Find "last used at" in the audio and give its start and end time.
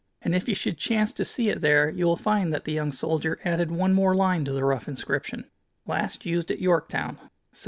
5.85-6.57